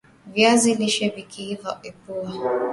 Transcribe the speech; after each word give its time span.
viazi 0.27 0.73
lishe 0.75 1.09
Vikiiva 1.09 1.79
ipua 1.83 2.33